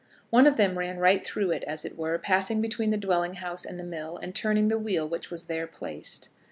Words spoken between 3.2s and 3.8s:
house and